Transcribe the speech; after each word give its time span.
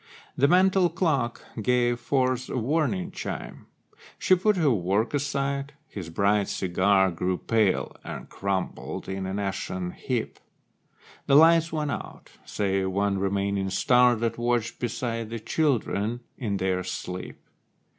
The 0.35 0.47
mantel 0.47 0.89
clock 0.89 1.45
gave 1.61 1.99
forth 1.99 2.49
a 2.49 2.57
warning 2.57 3.11
chime. 3.11 3.67
She 4.17 4.33
put 4.33 4.57
her 4.57 4.71
work 4.71 5.13
aside; 5.13 5.73
his 5.87 6.09
bright 6.09 6.47
cigar 6.47 7.11
Grew 7.11 7.37
pale, 7.37 7.95
and 8.03 8.27
crumbled 8.27 9.07
in 9.07 9.27
an 9.27 9.37
ashen 9.37 9.91
heap. 9.91 10.39
The 11.27 11.35
lights 11.35 11.71
went 11.71 11.91
out, 11.91 12.31
save 12.45 12.89
one 12.89 13.19
remaining 13.19 13.69
star 13.69 14.15
That 14.15 14.39
watched 14.39 14.79
beside 14.79 15.29
the 15.29 15.37
children 15.39 16.21
in 16.35 16.57
their 16.57 16.83
sleep. 16.83 17.37